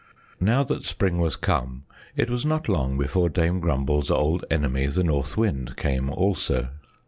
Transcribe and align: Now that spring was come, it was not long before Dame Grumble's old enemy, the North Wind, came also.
Now 0.39 0.63
that 0.63 0.83
spring 0.83 1.19
was 1.19 1.35
come, 1.35 1.83
it 2.15 2.27
was 2.27 2.43
not 2.43 2.67
long 2.67 2.97
before 2.97 3.29
Dame 3.29 3.59
Grumble's 3.59 4.09
old 4.09 4.43
enemy, 4.49 4.87
the 4.87 5.03
North 5.03 5.37
Wind, 5.37 5.77
came 5.77 6.09
also. 6.09 6.69